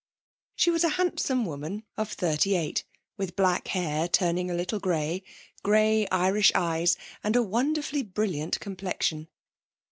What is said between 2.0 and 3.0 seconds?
thirty eight,